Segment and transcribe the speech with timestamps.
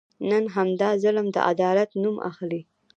[0.29, 2.61] نن همدا ظلم د عدالت نوم اخلي.